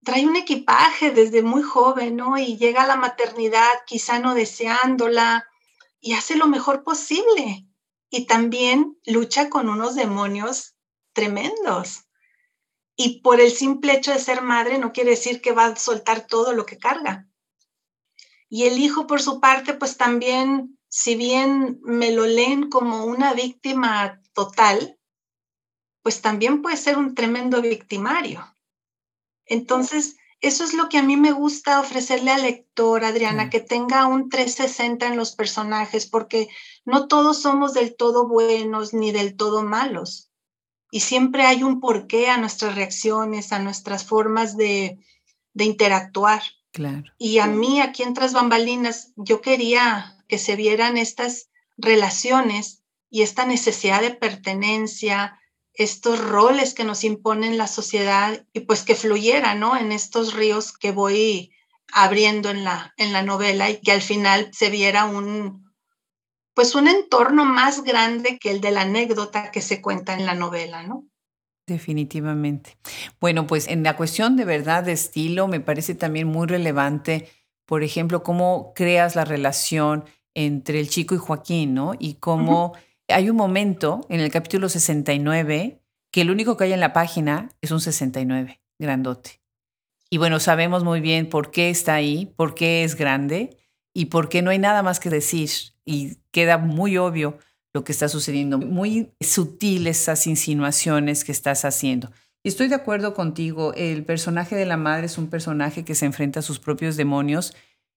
[0.09, 2.39] trae un equipaje desde muy joven, ¿no?
[2.39, 5.47] Y llega a la maternidad quizá no deseándola
[6.01, 7.67] y hace lo mejor posible.
[8.09, 10.77] Y también lucha con unos demonios
[11.13, 12.07] tremendos.
[12.97, 16.27] Y por el simple hecho de ser madre no quiere decir que va a soltar
[16.27, 17.29] todo lo que carga.
[18.49, 23.35] Y el hijo, por su parte, pues también, si bien me lo leen como una
[23.35, 24.99] víctima total,
[26.01, 28.43] pues también puede ser un tremendo victimario.
[29.49, 34.07] Entonces, eso es lo que a mí me gusta ofrecerle al lector, Adriana, que tenga
[34.07, 36.49] un 360 en los personajes, porque
[36.85, 40.31] no todos somos del todo buenos ni del todo malos.
[40.91, 44.99] Y siempre hay un porqué a nuestras reacciones, a nuestras formas de,
[45.55, 46.43] de interactuar.
[47.19, 53.23] Y a mí, aquí en Tras Bambalinas, yo quería que se vieran estas relaciones y
[53.23, 55.41] esta necesidad de pertenencia,
[55.79, 59.77] estos roles que nos imponen la sociedad y pues que fluyera, ¿no?
[59.77, 61.53] En estos ríos que voy
[61.93, 65.73] abriendo en la, en la novela y que al final se viera un,
[66.53, 70.35] pues un entorno más grande que el de la anécdota que se cuenta en la
[70.35, 71.07] novela, ¿no?
[71.69, 72.77] Definitivamente.
[73.21, 77.29] Bueno, pues en la cuestión de verdad de estilo me parece también muy relevante,
[77.67, 81.93] por ejemplo, cómo creas la relación entre el chico y Joaquín, ¿no?
[81.99, 82.73] Y cómo
[83.09, 87.51] hay un momento en el capítulo 69 que el único que hay en la página
[87.61, 89.41] es un 69, grandote.
[90.11, 93.57] Y bueno, sabemos muy bien por qué está ahí, por qué es grande
[93.93, 95.51] y por qué no hay nada más que decir.
[95.85, 97.39] Y queda muy obvio
[97.75, 98.59] lo que está sucediendo.
[98.59, 102.11] Muy sutiles esas insinuaciones que estás haciendo.
[102.45, 106.41] Estoy de acuerdo contigo, el personaje de la madre es un personaje que se enfrenta
[106.41, 107.55] a sus propios demonios.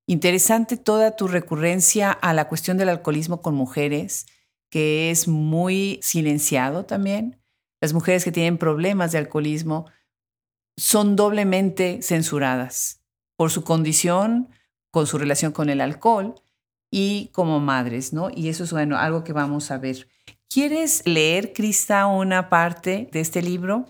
[0.07, 4.25] Interesante toda tu recurrencia a la cuestión del alcoholismo con mujeres,
[4.71, 7.39] que es muy silenciado también.
[7.79, 9.85] Las mujeres que tienen problemas de alcoholismo
[10.77, 13.03] son doblemente censuradas
[13.35, 14.49] por su condición,
[14.89, 16.35] con su relación con el alcohol
[16.89, 18.29] y como madres, ¿no?
[18.33, 20.07] Y eso es bueno, algo que vamos a ver.
[20.49, 23.85] ¿Quieres leer, Crista, una parte de este libro?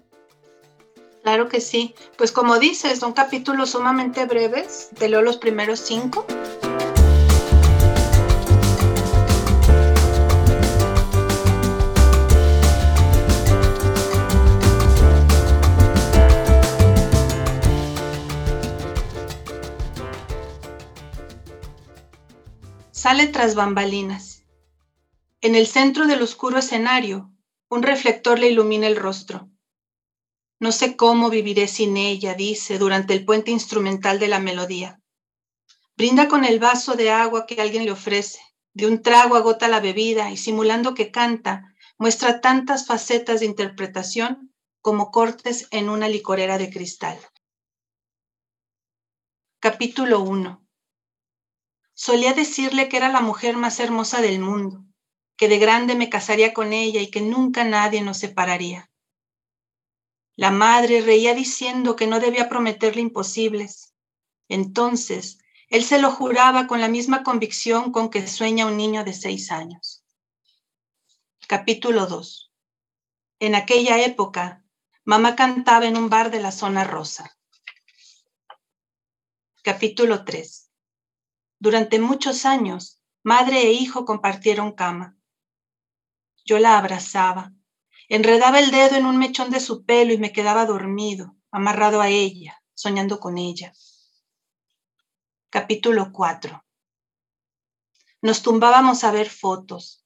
[1.24, 1.94] Claro que sí.
[2.18, 4.90] Pues como dices, son capítulos sumamente breves.
[4.98, 6.26] Te leo los primeros cinco.
[23.02, 24.44] Sale tras bambalinas.
[25.42, 27.32] En el centro del oscuro escenario,
[27.68, 29.50] un reflector le ilumina el rostro.
[30.60, 35.02] No sé cómo viviré sin ella, dice durante el puente instrumental de la melodía.
[35.98, 38.40] Brinda con el vaso de agua que alguien le ofrece.
[38.76, 44.54] De un trago agota la bebida y simulando que canta, muestra tantas facetas de interpretación
[44.80, 47.18] como cortes en una licorera de cristal.
[49.60, 50.62] Capítulo 1.
[52.04, 54.84] Solía decirle que era la mujer más hermosa del mundo,
[55.38, 58.90] que de grande me casaría con ella y que nunca nadie nos separaría.
[60.36, 63.94] La madre reía diciendo que no debía prometerle imposibles.
[64.48, 65.38] Entonces,
[65.68, 69.52] él se lo juraba con la misma convicción con que sueña un niño de seis
[69.52, 70.04] años.
[71.48, 72.52] Capítulo 2.
[73.38, 74.66] En aquella época,
[75.04, 77.38] mamá cantaba en un bar de la zona rosa.
[79.62, 80.61] Capítulo 3.
[81.62, 85.16] Durante muchos años, madre e hijo compartieron cama.
[86.44, 87.54] Yo la abrazaba,
[88.10, 92.10] enredaba el dedo en un mechón de su pelo y me quedaba dormido, amarrado a
[92.10, 93.74] ella, soñando con ella.
[95.52, 96.66] Capítulo 4.
[98.24, 100.04] Nos tumbábamos a ver fotos.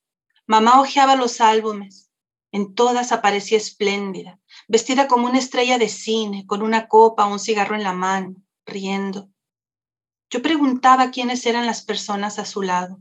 [0.47, 2.11] Mamá hojeaba los álbumes.
[2.51, 7.39] En todas aparecía espléndida, vestida como una estrella de cine, con una copa o un
[7.39, 9.29] cigarro en la mano, riendo.
[10.29, 12.99] Yo preguntaba quiénes eran las personas a su lado.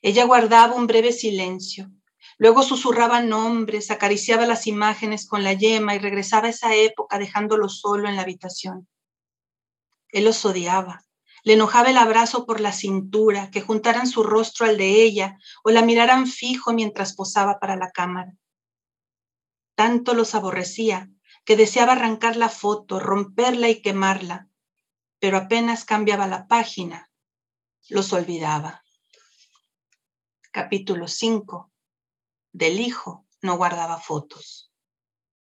[0.00, 1.90] Ella guardaba un breve silencio,
[2.38, 7.68] luego susurraba nombres, acariciaba las imágenes con la yema y regresaba a esa época dejándolo
[7.68, 8.88] solo en la habitación.
[10.10, 11.04] Él los odiaba.
[11.44, 15.70] Le enojaba el abrazo por la cintura, que juntaran su rostro al de ella o
[15.70, 18.34] la miraran fijo mientras posaba para la cámara.
[19.76, 21.08] Tanto los aborrecía
[21.44, 24.48] que deseaba arrancar la foto, romperla y quemarla,
[25.20, 27.10] pero apenas cambiaba la página,
[27.88, 28.82] los olvidaba.
[30.50, 31.70] Capítulo 5.
[32.52, 34.72] Del hijo no guardaba fotos.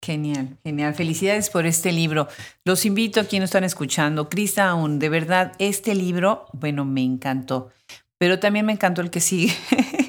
[0.03, 0.95] Genial, genial.
[0.95, 2.27] Felicidades por este libro.
[2.65, 4.29] Los invito a quienes están escuchando.
[4.29, 7.69] Crista aún, de verdad, este libro, bueno, me encantó.
[8.17, 9.53] Pero también me encantó el que sigue,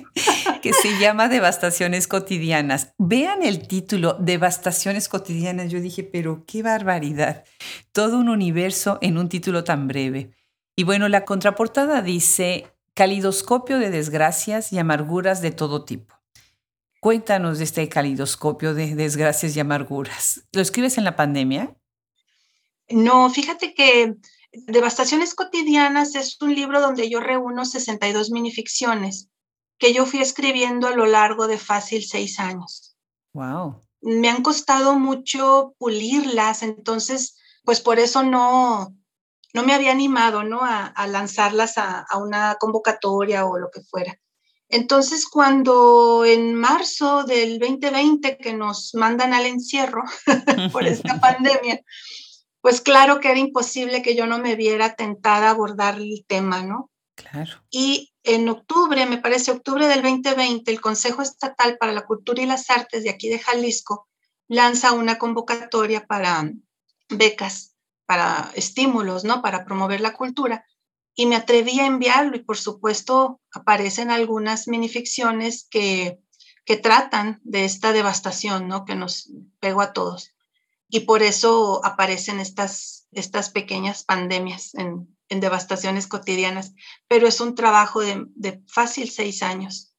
[0.62, 2.94] que se llama Devastaciones cotidianas.
[2.96, 5.70] Vean el título, Devastaciones cotidianas.
[5.70, 7.44] Yo dije, pero qué barbaridad.
[7.90, 10.30] Todo un universo en un título tan breve.
[10.76, 16.14] Y bueno, la contraportada dice, Calidoscopio de desgracias y amarguras de todo tipo.
[17.00, 20.46] Cuéntanos de este calidoscopio de desgracias y amarguras.
[20.52, 21.76] ¿Lo escribes en la pandemia?
[22.88, 24.14] No, fíjate que
[24.52, 29.31] Devastaciones cotidianas es un libro donde yo reúno 62 minificciones
[29.82, 32.96] que yo fui escribiendo a lo largo de fácil seis años.
[33.32, 33.80] Wow.
[34.00, 38.94] Me han costado mucho pulirlas, entonces, pues por eso no,
[39.52, 40.60] no me había animado, ¿no?
[40.62, 44.16] A, lanzarlas a, a, una convocatoria o lo que fuera.
[44.68, 50.04] Entonces, cuando en marzo del 2020 que nos mandan al encierro
[50.70, 51.82] por esta pandemia,
[52.60, 56.62] pues claro que era imposible que yo no me viera tentada a abordar el tema,
[56.62, 56.88] ¿no?
[57.16, 57.64] Claro.
[57.68, 62.46] Y en octubre, me parece octubre del 2020, el Consejo Estatal para la Cultura y
[62.46, 64.08] las Artes de aquí de Jalisco
[64.48, 66.50] lanza una convocatoria para
[67.08, 67.74] becas,
[68.06, 69.42] para estímulos, ¿no?
[69.42, 70.64] Para promover la cultura
[71.14, 76.20] y me atreví a enviarlo y por supuesto aparecen algunas minificciones que,
[76.64, 78.84] que tratan de esta devastación, ¿no?
[78.84, 79.30] Que nos
[79.60, 80.32] pegó a todos.
[80.88, 86.74] Y por eso aparecen estas, estas pequeñas pandemias en, en devastaciones cotidianas,
[87.08, 89.94] pero es un trabajo de, de fácil seis años.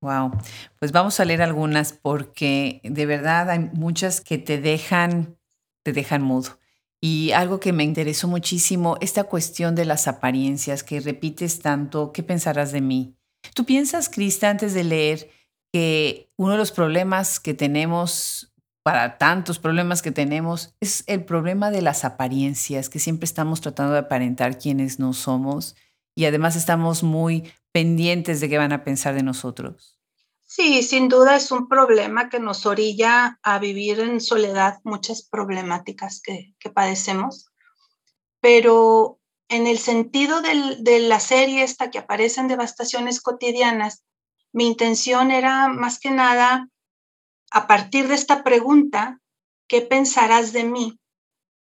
[0.00, 0.32] Wow,
[0.78, 5.38] pues vamos a leer algunas porque de verdad hay muchas que te dejan,
[5.82, 6.58] te dejan mudo.
[7.00, 12.22] Y algo que me interesó muchísimo, esta cuestión de las apariencias que repites tanto, ¿qué
[12.22, 13.16] pensarás de mí?
[13.54, 15.30] ¿Tú piensas, Crista, antes de leer,
[15.72, 18.53] que uno de los problemas que tenemos,
[18.84, 23.94] para tantos problemas que tenemos, es el problema de las apariencias, que siempre estamos tratando
[23.94, 25.74] de aparentar quienes no somos
[26.14, 29.98] y además estamos muy pendientes de qué van a pensar de nosotros?
[30.44, 36.20] Sí, sin duda es un problema que nos orilla a vivir en soledad muchas problemáticas
[36.22, 37.50] que, padecemos,
[38.40, 39.18] pero
[39.48, 44.04] en el sentido de la serie esta que aparece en Devastaciones Cotidianas,
[44.52, 46.68] mi intención era más que nada,
[47.50, 49.20] a partir de esta pregunta,
[49.68, 51.00] ¿qué pensarás de mí?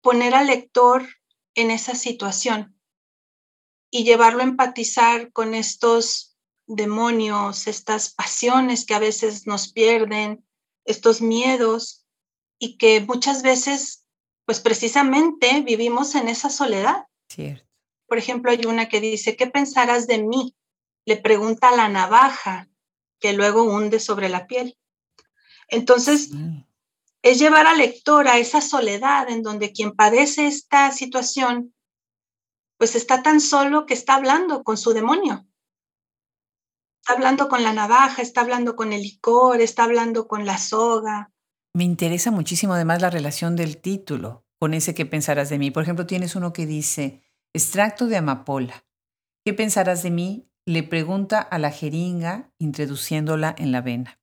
[0.01, 1.07] Poner al lector
[1.55, 2.79] en esa situación
[3.91, 6.35] y llevarlo a empatizar con estos
[6.67, 10.45] demonios, estas pasiones que a veces nos pierden,
[10.85, 12.05] estos miedos
[12.59, 14.05] y que muchas veces,
[14.45, 17.05] pues precisamente vivimos en esa soledad.
[17.29, 17.65] Cierto.
[18.07, 20.55] Por ejemplo, hay una que dice, ¿qué pensarás de mí?
[21.05, 22.69] Le pregunta a la navaja
[23.19, 24.77] que luego hunde sobre la piel.
[25.67, 26.31] Entonces,
[27.21, 31.73] es llevar al lector a esa soledad en donde quien padece esta situación,
[32.77, 35.45] pues está tan solo que está hablando con su demonio
[37.05, 41.31] está hablando con la navaja, está hablando con el licor, está hablando con la soga.
[41.75, 45.69] Me interesa muchísimo además la relación del título con ese que pensarás de mí.
[45.69, 47.21] Por ejemplo, tienes uno que dice,
[47.53, 48.85] extracto de amapola.
[49.45, 50.49] ¿Qué pensarás de mí?
[50.65, 54.19] Le pregunta a la jeringa introduciéndola en la vena.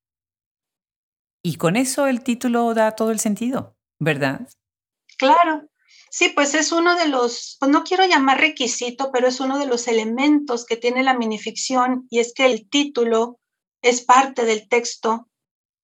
[1.42, 4.48] Y con eso el título da todo el sentido, ¿verdad?
[5.18, 5.68] Claro,
[6.14, 9.64] Sí, pues es uno de los, pues no quiero llamar requisito, pero es uno de
[9.64, 13.40] los elementos que tiene la minificción y es que el título
[13.81, 15.31] es parte del texto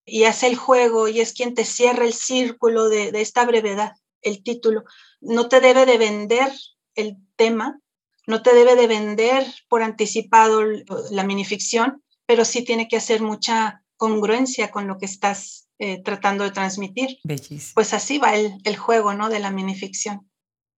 [0.05, 3.93] y hace el juego y es quien te cierra el círculo de, de esta brevedad,
[4.21, 4.85] el título.
[5.23, 6.53] No te debe de vender
[6.95, 7.81] el tema,
[8.27, 10.63] no te debe de vender por anticipado
[11.11, 16.45] la minificción, pero sí tiene que hacer mucha congruencia con lo que estás eh, tratando
[16.45, 17.19] de transmitir.
[17.25, 17.75] Bellísimo.
[17.75, 19.29] Pues así va el, el juego, ¿no?
[19.29, 20.31] De la minificción.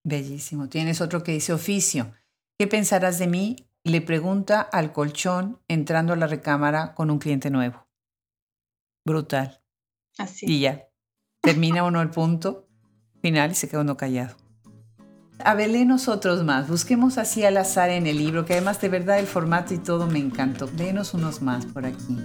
[0.02, 0.68] Bellísimo.
[0.68, 2.12] Tienes otro que dice oficio.
[2.58, 3.68] ¿Qué pensarás de mí?
[3.84, 7.86] Le pregunta al colchón entrando a la recámara con un cliente nuevo.
[9.06, 9.62] Brutal.
[10.18, 10.46] Así.
[10.46, 10.88] Y ya.
[11.42, 12.68] Termina uno el punto
[13.22, 14.36] final y se queda uno callado.
[15.42, 16.68] A ver, léenos otros más.
[16.68, 20.06] Busquemos así al azar en el libro, que además de verdad el formato y todo
[20.06, 20.70] me encantó.
[20.76, 22.18] Léenos unos más por aquí.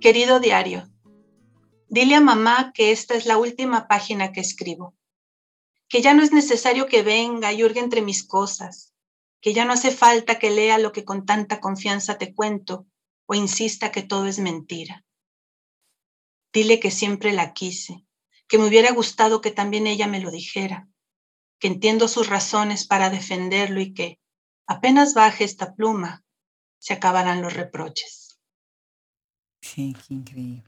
[0.00, 0.90] Querido diario,
[1.90, 4.94] dile a mamá que esta es la última página que escribo,
[5.90, 8.94] que ya no es necesario que venga y hurgue entre mis cosas,
[9.42, 12.86] que ya no hace falta que lea lo que con tanta confianza te cuento
[13.26, 15.04] o insista que todo es mentira.
[16.50, 18.06] Dile que siempre la quise,
[18.48, 20.88] que me hubiera gustado que también ella me lo dijera,
[21.58, 24.18] que entiendo sus razones para defenderlo y que
[24.66, 26.24] apenas baje esta pluma,
[26.78, 28.19] se acabarán los reproches.
[29.60, 30.64] Sí, qué increíble.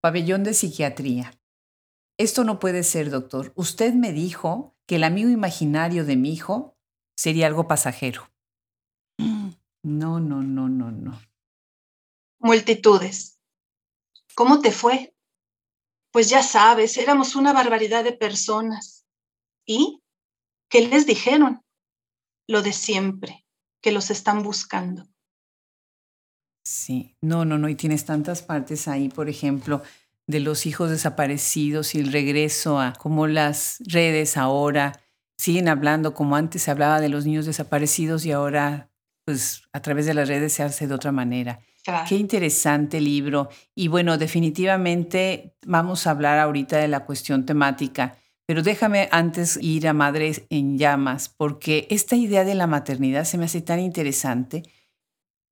[0.00, 1.32] Pabellón de psiquiatría.
[2.18, 3.52] Esto no puede ser, doctor.
[3.56, 6.76] Usted me dijo que el amigo imaginario de mi hijo
[7.16, 8.30] sería algo pasajero.
[9.86, 11.20] No, no, no, no, no.
[12.38, 13.38] Multitudes.
[14.34, 15.14] ¿Cómo te fue?
[16.10, 19.04] Pues ya sabes, éramos una barbaridad de personas.
[19.66, 20.02] ¿Y
[20.70, 21.62] qué les dijeron?
[22.46, 23.44] Lo de siempre,
[23.82, 25.06] que los están buscando.
[26.64, 29.82] Sí, no, no, no, y tienes tantas partes ahí, por ejemplo,
[30.26, 34.98] de los hijos desaparecidos y el regreso a cómo las redes ahora
[35.36, 38.90] siguen hablando como antes se hablaba de los niños desaparecidos y ahora
[39.26, 41.60] pues a través de las redes se hace de otra manera.
[42.08, 43.50] Qué interesante libro.
[43.74, 49.86] Y bueno, definitivamente vamos a hablar ahorita de la cuestión temática, pero déjame antes ir
[49.88, 54.62] a Madres en Llamas, porque esta idea de la maternidad se me hace tan interesante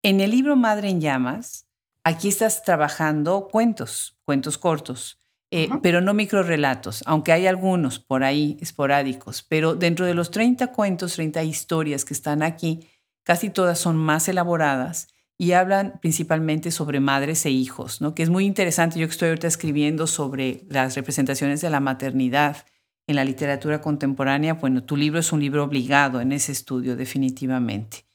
[0.02, 1.66] en el libro Madre en Llamas,
[2.04, 5.18] aquí estás trabajando cuentos, cuentos cortos,
[5.50, 10.68] eh, pero no microrelatos, aunque hay algunos por ahí esporádicos, pero dentro de los 30
[10.68, 12.88] cuentos, 30 historias que están aquí,
[13.22, 18.14] casi todas son más elaboradas y hablan principalmente sobre madres e hijos, ¿no?
[18.14, 18.98] que es muy interesante.
[18.98, 22.64] Yo que estoy ahorita escribiendo sobre las representaciones de la maternidad
[23.06, 28.06] en la literatura contemporánea, bueno, tu libro es un libro obligado en ese estudio, definitivamente.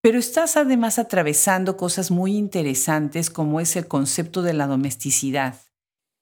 [0.00, 5.56] Pero estás además atravesando cosas muy interesantes como es el concepto de la domesticidad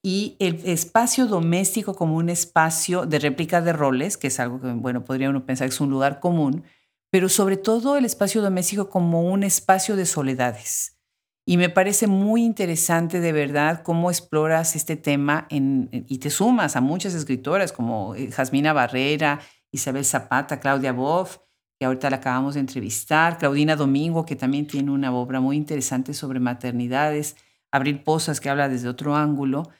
[0.02, 4.72] y el espacio doméstico como un espacio de réplica de roles, que es algo que,
[4.72, 6.62] bueno, podría uno pensar que es un lugar común,
[7.10, 10.96] pero sobre todo el espacio doméstico como un espacio de soledades.
[11.44, 16.80] Y me parece muy interesante de verdad cómo exploras este tema y te sumas a
[16.80, 21.38] muchas escritoras como eh, Jasmina Barrera, Isabel Zapata, Claudia Boff,
[21.78, 26.14] que ahorita la acabamos de entrevistar, Claudina Domingo, que también tiene una obra muy interesante
[26.14, 27.36] sobre maternidades,
[27.70, 29.70] Abril Posas, que habla desde otro ángulo.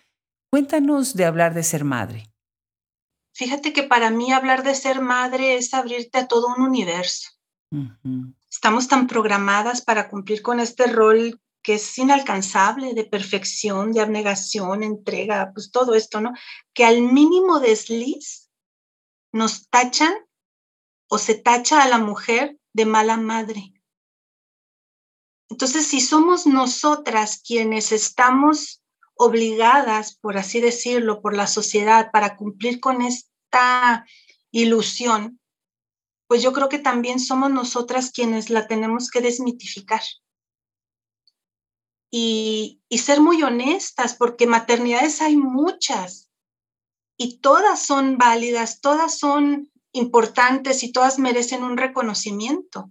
[0.51, 2.31] Cuéntanos de hablar de ser madre.
[3.33, 7.31] Fíjate que para mí hablar de ser madre es abrirte a todo un universo.
[8.51, 14.83] Estamos tan programadas para cumplir con este rol que es inalcanzable de perfección, de abnegación,
[14.83, 16.33] entrega, pues todo esto, ¿no?
[16.73, 18.51] Que al mínimo desliz
[19.33, 20.15] nos tachan
[21.09, 23.73] o se tacha a la mujer de mala madre.
[25.49, 28.83] Entonces, si somos nosotras quienes estamos
[29.15, 34.05] obligadas, por así decirlo, por la sociedad para cumplir con esta
[34.51, 35.41] ilusión,
[36.27, 40.03] pues yo creo que también somos nosotras quienes la tenemos que desmitificar.
[42.11, 46.31] Y, y ser muy honestas, porque maternidades hay muchas
[47.17, 52.91] y todas son válidas, todas son importantes y todas merecen un reconocimiento.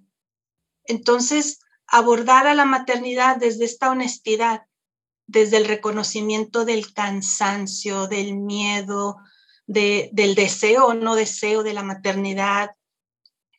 [0.85, 4.63] Entonces, abordar a la maternidad desde esta honestidad,
[5.27, 9.17] desde el reconocimiento del cansancio, del miedo,
[9.65, 12.71] del deseo o no deseo de la maternidad,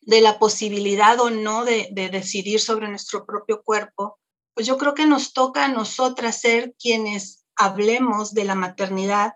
[0.02, 4.20] de la posibilidad o no de, de decidir sobre nuestro propio cuerpo,
[4.54, 9.34] pues yo creo que nos toca a nosotras ser quienes hablemos de la maternidad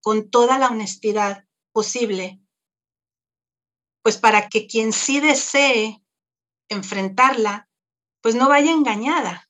[0.00, 2.43] con toda la honestidad posible
[4.04, 6.02] pues para que quien sí desee
[6.68, 7.70] enfrentarla,
[8.20, 9.48] pues no vaya engañada,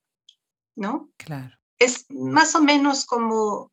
[0.77, 1.11] ¿no?
[1.17, 1.59] Claro.
[1.81, 3.73] Es más o menos como,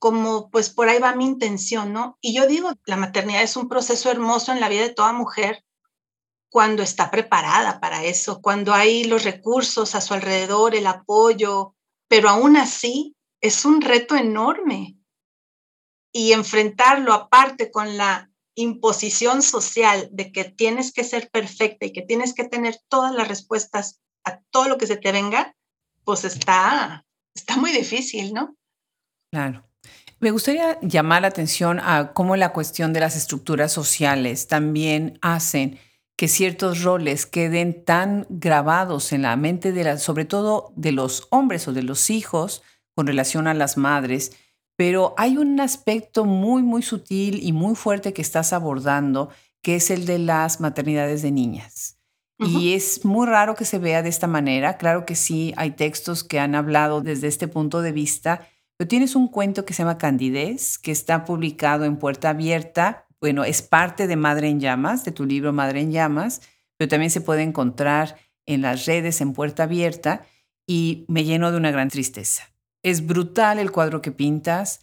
[0.00, 2.18] como, pues por ahí va mi intención, ¿no?
[2.20, 5.64] Y yo digo, la maternidad es un proceso hermoso en la vida de toda mujer
[6.50, 11.76] cuando está preparada para eso, cuando hay los recursos a su alrededor, el apoyo,
[12.08, 14.96] pero aún así es un reto enorme.
[16.12, 22.02] Y enfrentarlo aparte con la imposición social de que tienes que ser perfecta y que
[22.02, 25.54] tienes que tener todas las respuestas a todo lo que se te venga,
[26.04, 28.56] pues está, está muy difícil, ¿no?
[29.32, 29.64] Claro.
[30.18, 35.78] Me gustaría llamar la atención a cómo la cuestión de las estructuras sociales también hacen
[36.16, 41.26] que ciertos roles queden tan grabados en la mente de la, sobre todo de los
[41.30, 42.62] hombres o de los hijos
[42.94, 44.36] con relación a las madres,
[44.80, 49.28] pero hay un aspecto muy, muy sutil y muy fuerte que estás abordando,
[49.60, 51.98] que es el de las maternidades de niñas.
[52.38, 54.78] Y es muy raro que se vea de esta manera.
[54.78, 59.14] Claro que sí, hay textos que han hablado desde este punto de vista, pero tienes
[59.16, 63.06] un cuento que se llama Candidez, que está publicado en Puerta Abierta.
[63.20, 66.40] Bueno, es parte de Madre en Llamas, de tu libro Madre en Llamas,
[66.78, 68.16] pero también se puede encontrar
[68.46, 70.22] en las redes en Puerta Abierta
[70.66, 72.50] y me lleno de una gran tristeza.
[72.82, 74.80] Es brutal el cuadro que pintas,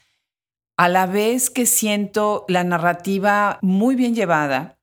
[0.78, 4.80] a la vez que siento la narrativa muy bien llevada,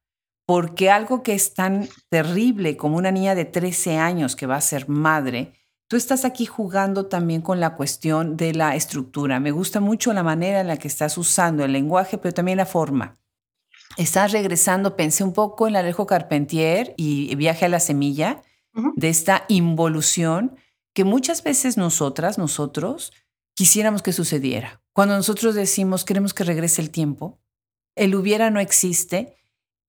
[0.47, 4.61] porque algo que es tan terrible como una niña de 13 años que va a
[4.61, 5.55] ser madre,
[5.89, 9.39] tú estás aquí jugando también con la cuestión de la estructura.
[9.41, 12.67] Me gusta mucho la manera en la que estás usando el lenguaje, pero también la
[12.67, 13.19] forma.
[13.97, 18.43] Estás regresando, pensé un poco en Alejo Carpentier y Viaje a la Semilla,
[18.97, 20.57] de esta involución
[20.95, 23.13] que muchas veces nosotras, nosotros,
[23.55, 24.81] quisiéramos que sucediera.
[24.93, 27.41] Cuando nosotros decimos queremos que regrese el tiempo,
[27.97, 29.37] el hubiera no existe,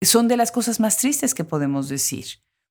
[0.03, 2.27] son de las cosas más tristes que podemos decir.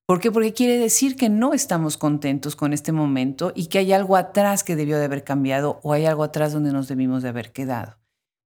[0.05, 0.31] ¿Por qué?
[0.31, 4.63] Porque quiere decir que no estamos contentos con este momento y que hay algo atrás
[4.63, 7.97] que debió de haber cambiado o hay algo atrás donde nos debimos de haber quedado.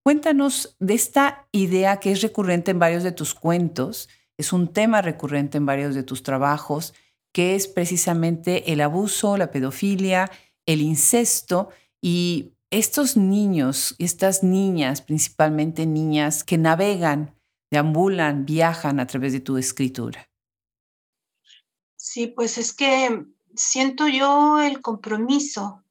[0.03, 4.07] Cuéntanos de esta idea que es recurrente en varios de tus cuentos,
[4.37, 6.93] es un tema recurrente en varios de tus trabajos,
[7.37, 10.31] que es precisamente el abuso, la pedofilia,
[10.65, 11.69] el incesto
[12.01, 17.35] y estos niños, estas niñas, principalmente niñas que navegan
[17.69, 20.27] deambulan, viajan a través de tu escritura?
[21.95, 25.83] Sí, pues es que siento yo el compromiso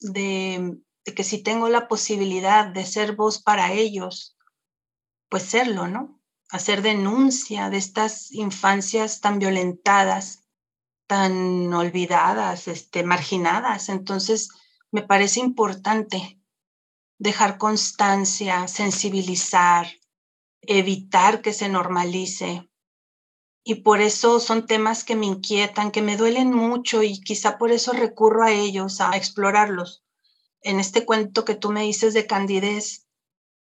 [0.00, 4.36] de, que si tengo la posibilidad de ser voz para ellos,
[5.28, 6.20] pues serlo, ¿no?
[6.50, 10.37] Hacer denuncia de estas infancias tan violentadas,
[11.08, 13.88] tan olvidadas, este, marginadas.
[13.88, 14.50] Entonces,
[14.92, 16.38] me parece importante
[17.18, 19.88] dejar constancia, sensibilizar,
[20.60, 22.68] evitar que se normalice.
[23.64, 27.72] Y por eso son temas que me inquietan, que me duelen mucho y quizá por
[27.72, 30.04] eso recurro a ellos, a explorarlos.
[30.60, 33.06] En este cuento que tú me dices de candidez,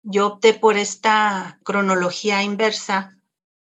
[0.03, 3.14] yo opté por esta cronología inversa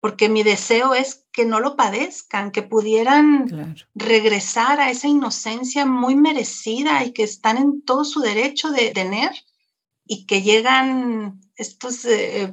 [0.03, 6.17] porque mi deseo es que no lo padezcan, que pudieran regresar a esa inocencia muy
[6.17, 9.31] merecida y que están en todo su derecho de tener
[10.05, 12.53] y que llegan estos eh,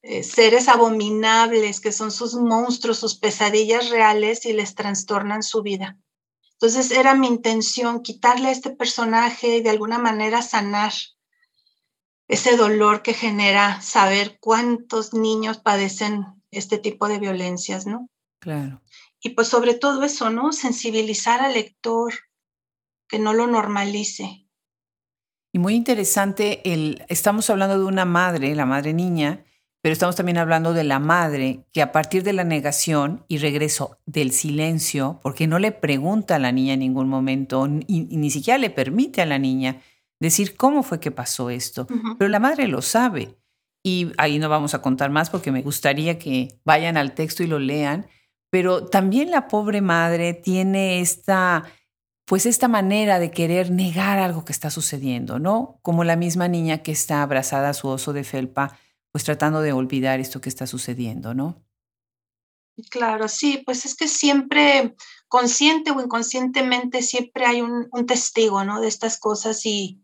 [0.00, 5.98] eh, seres abominables que son sus monstruos, sus pesadillas reales y les trastornan su vida.
[6.52, 10.94] Entonces era mi intención quitarle a este personaje y de alguna manera sanar
[12.26, 18.08] ese dolor que genera saber cuántos niños padecen este tipo de violencias, ¿no?
[18.40, 18.82] Claro.
[19.20, 20.52] Y pues sobre todo eso, ¿no?
[20.52, 22.12] Sensibilizar al lector,
[23.08, 24.46] que no lo normalice.
[25.52, 29.44] Y muy interesante, el, estamos hablando de una madre, la madre niña,
[29.80, 33.98] pero estamos también hablando de la madre que a partir de la negación y regreso
[34.04, 38.58] del silencio, porque no le pregunta a la niña en ningún momento, y, ni siquiera
[38.58, 39.80] le permite a la niña
[40.18, 41.86] decir cómo fue que pasó esto,
[42.18, 43.36] pero la madre lo sabe.
[43.86, 47.46] Y ahí no vamos a contar más porque me gustaría que vayan al texto y
[47.46, 48.08] lo lean,
[48.50, 51.62] pero también la pobre madre tiene esta
[52.24, 55.78] pues esta manera de querer negar algo que está sucediendo, ¿no?
[55.82, 58.76] Como la misma niña que está abrazada a su oso de felpa
[59.12, 61.64] pues tratando de olvidar esto que está sucediendo, ¿no?
[62.90, 64.96] Claro, sí, pues es que siempre,
[65.28, 68.80] consciente o inconscientemente, siempre hay un, testigo, ¿no?
[68.80, 70.02] De estas cosas y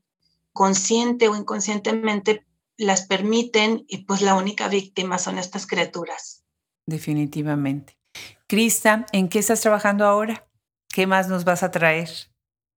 [0.53, 2.47] consciente o inconscientemente
[2.77, 6.43] las permiten y pues la única víctima son estas criaturas.
[6.87, 7.99] Definitivamente.
[8.47, 10.49] Crista, ¿en qué estás trabajando ahora?
[10.89, 12.11] ¿Qué más nos vas a traer?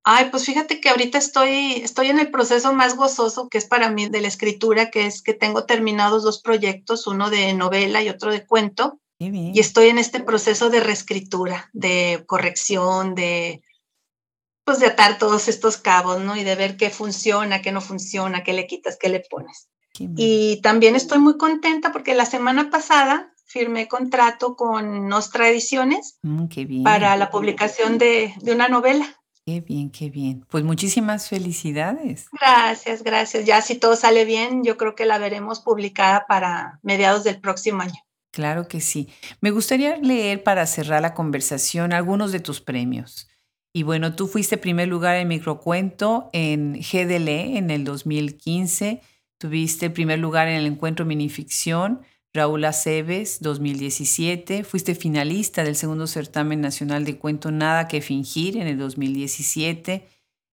[0.08, 3.90] Ay, pues fíjate que ahorita estoy, estoy en el proceso más gozoso que es para
[3.90, 8.10] mí de la escritura, que es que tengo terminados dos proyectos, uno de novela y
[8.10, 9.00] otro de cuento.
[9.18, 13.64] Y estoy en este proceso de reescritura, de corrección, de
[14.66, 16.36] pues de atar todos estos cabos, ¿no?
[16.36, 19.70] Y de ver qué funciona, qué no funciona, qué le quitas, qué le pones.
[20.00, 26.84] Y también estoy muy contenta porque la semana pasada firmé contrato con Nostra Ediciones mm,
[26.84, 29.06] para la publicación de, de una novela.
[29.46, 30.44] Qué bien, qué bien.
[30.50, 32.28] Pues muchísimas felicidades.
[32.32, 33.46] Gracias, gracias.
[33.46, 37.84] Ya si todo sale bien, yo creo que la veremos publicada para mediados del próximo
[37.84, 38.02] año.
[38.32, 39.08] Claro que sí.
[39.40, 43.30] Me gustaría leer para cerrar la conversación algunos de tus premios.
[43.72, 49.02] Y bueno, tú fuiste primer lugar en microcuento en GDL en el 2015,
[49.38, 52.02] tuviste primer lugar en el encuentro minificción
[52.34, 58.68] Raúl Aceves 2017, fuiste finalista del segundo certamen nacional de cuento Nada que fingir en
[58.68, 60.08] el 2017,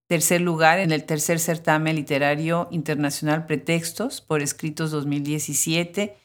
[0.08, 6.16] tercer lugar en el tercer certamen literario internacional Pretextos por escritos 2017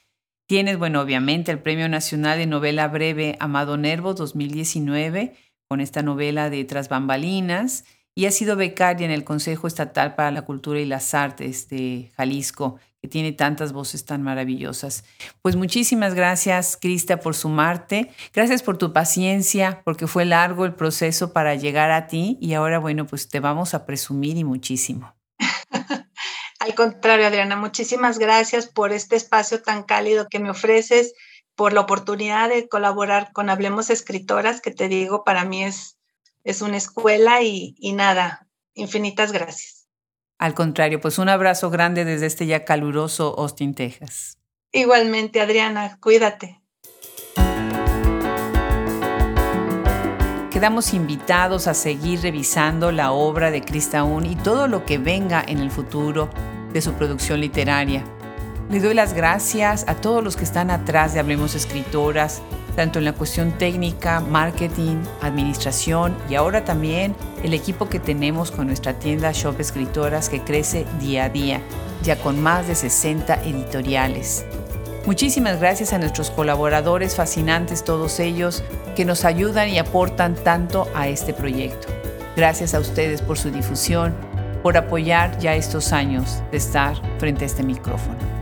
[0.47, 5.35] Tienes, bueno, obviamente el Premio Nacional de Novela Breve Amado Nervo 2019
[5.67, 7.83] con esta novela de Tras Bambalinas
[8.17, 12.11] y ha sido becaria en el Consejo Estatal para la Cultura y las Artes de
[12.17, 15.03] Jalisco, que tiene tantas voces tan maravillosas.
[15.43, 18.11] Pues muchísimas gracias, Crista, por sumarte.
[18.33, 22.79] Gracias por tu paciencia, porque fue largo el proceso para llegar a ti y ahora,
[22.79, 25.15] bueno, pues te vamos a presumir y muchísimo.
[26.59, 31.13] Al contrario, Adriana, muchísimas gracias por este espacio tan cálido que me ofreces,
[31.53, 35.96] por la oportunidad de colaborar con Hablemos Escritoras, que te digo, para mí es,
[36.47, 39.89] es una escuela y, y nada, infinitas gracias.
[40.39, 44.39] Al contrario, pues un abrazo grande desde este ya caluroso Austin, Texas.
[44.71, 46.61] Igualmente, Adriana, cuídate.
[50.49, 55.43] Quedamos invitados a seguir revisando la obra de Krista Un y todo lo que venga
[55.45, 56.29] en el futuro
[56.71, 58.05] de su producción literaria.
[58.69, 62.41] Le doy las gracias a todos los que están atrás de Hablemos Escritoras,
[62.77, 68.67] tanto en la cuestión técnica, marketing, administración y ahora también el equipo que tenemos con
[68.67, 71.59] nuestra tienda Shop Escritoras que crece día a día,
[72.03, 74.45] ya con más de 60 editoriales.
[75.07, 78.63] Muchísimas gracias a nuestros colaboradores fascinantes, todos ellos,
[78.95, 81.87] que nos ayudan y aportan tanto a este proyecto.
[82.35, 84.13] Gracias a ustedes por su difusión
[84.61, 88.36] por apoyar ya estos años de estar frente a este micrófono.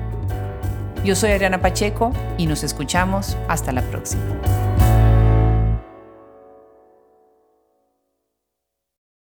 [1.05, 4.23] Yo soy Ariana Pacheco y nos escuchamos hasta la próxima.